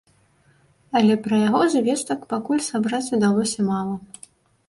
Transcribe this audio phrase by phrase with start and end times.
[0.99, 3.95] Але пра яго звестак пакуль сабраць удалося мала.